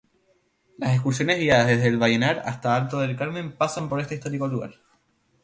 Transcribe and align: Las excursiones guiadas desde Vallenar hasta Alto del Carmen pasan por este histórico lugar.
Las 0.79 0.93
excursiones 0.95 1.37
guiadas 1.37 1.67
desde 1.67 1.95
Vallenar 1.95 2.41
hasta 2.47 2.75
Alto 2.75 3.01
del 3.01 3.15
Carmen 3.15 3.55
pasan 3.55 3.87
por 3.87 3.99
este 4.01 4.15
histórico 4.15 4.47
lugar. 4.47 4.73